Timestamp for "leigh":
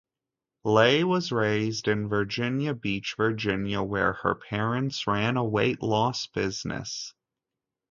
0.63-1.03